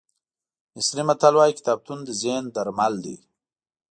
مصري 0.75 1.03
متل 1.09 1.33
وایي 1.37 1.53
کتابتون 1.59 1.99
د 2.03 2.09
ذهن 2.21 2.43
درمل 2.55 2.93
دی. 3.05 3.15